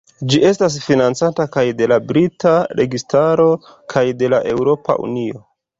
[0.31, 3.49] Ĝi estas financata kaj de la brita registaro
[3.95, 5.51] kaj de la Eŭropa Unio.